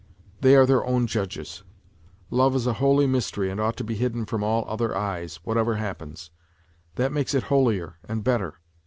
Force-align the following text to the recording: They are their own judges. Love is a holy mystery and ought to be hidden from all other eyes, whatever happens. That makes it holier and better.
They 0.39 0.55
are 0.55 0.65
their 0.65 0.83
own 0.83 1.05
judges. 1.05 1.61
Love 2.31 2.55
is 2.55 2.65
a 2.65 2.73
holy 2.81 3.05
mystery 3.05 3.51
and 3.51 3.59
ought 3.61 3.77
to 3.77 3.83
be 3.83 3.93
hidden 3.93 4.25
from 4.25 4.43
all 4.43 4.65
other 4.67 4.97
eyes, 4.97 5.35
whatever 5.43 5.75
happens. 5.75 6.31
That 6.95 7.11
makes 7.11 7.35
it 7.35 7.43
holier 7.53 7.97
and 8.09 8.23
better. 8.23 8.55